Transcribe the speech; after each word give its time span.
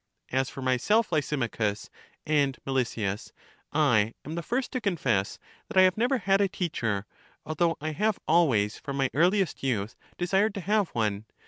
As 0.31 0.49
for 0.49 0.63
myself, 0.63 1.11
Lysi 1.11 1.37
machus 1.37 1.89
and 2.25 2.57
Melesias, 2.65 3.31
I 3.71 4.15
am 4.25 4.33
the 4.33 4.41
first 4.41 4.71
to 4.71 4.81
confess 4.81 5.37
that 5.67 5.77
I 5.77 5.83
have 5.83 5.95
never 5.95 6.17
had 6.17 6.41
a 6.41 6.47
teacher; 6.47 7.05
although 7.45 7.77
I 7.79 7.91
have 7.91 8.17
always 8.27 8.79
from 8.79 8.97
my 8.97 9.11
earliest 9.13 9.61
youth 9.61 9.95
desired 10.17 10.55
to 10.55 10.61
have 10.61 10.89
one. 10.95 11.25